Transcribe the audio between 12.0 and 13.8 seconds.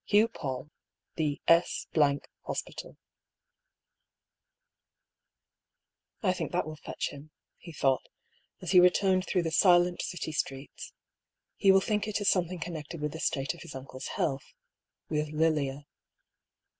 it is something connected with the state of his